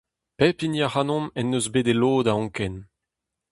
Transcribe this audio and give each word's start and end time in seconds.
Pep 0.37 0.57
hini 0.61 0.79
ac'hanomp 0.87 1.33
en 1.39 1.47
deus 1.51 1.67
bet 1.73 1.87
e 1.93 1.95
lod 1.97 2.25
a 2.31 2.33
anken. 2.39 2.75